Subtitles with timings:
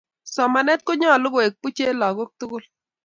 [0.33, 2.63] somanee ko nyoluu koek buch en laak tukul